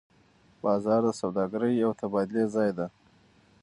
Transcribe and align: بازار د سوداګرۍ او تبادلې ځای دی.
بازار 0.63 1.01
د 1.07 1.09
سوداګرۍ 1.21 1.75
او 1.85 1.91
تبادلې 2.01 2.43
ځای 2.53 2.69
دی. 2.77 2.87